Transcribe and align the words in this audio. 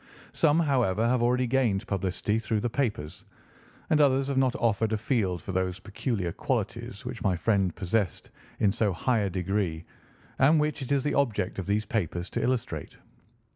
Some, 0.31 0.59
however, 0.61 1.07
have 1.07 1.21
already 1.21 1.45
gained 1.45 1.85
publicity 1.85 2.39
through 2.39 2.61
the 2.61 2.69
papers, 2.71 3.23
and 3.91 4.01
others 4.01 4.29
have 4.29 4.37
not 4.39 4.55
offered 4.55 4.91
a 4.93 4.97
field 4.97 5.43
for 5.43 5.51
those 5.51 5.79
peculiar 5.79 6.31
qualities 6.31 7.05
which 7.05 7.21
my 7.21 7.37
friend 7.37 7.75
possessed 7.75 8.31
in 8.59 8.71
so 8.71 8.93
high 8.93 9.19
a 9.19 9.29
degree, 9.29 9.85
and 10.39 10.59
which 10.59 10.81
it 10.81 10.91
is 10.91 11.03
the 11.03 11.13
object 11.13 11.59
of 11.59 11.67
these 11.67 11.85
papers 11.85 12.31
to 12.31 12.41
illustrate. 12.41 12.97